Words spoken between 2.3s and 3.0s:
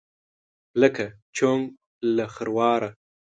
خرواره.